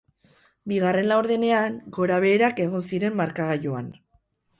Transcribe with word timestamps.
Bigarren 0.69 1.07
laurdenean 1.11 1.75
gora 1.97 2.17
beherak 2.23 2.61
egon 2.65 2.87
ziren 2.95 3.19
markagailuan. 3.21 3.93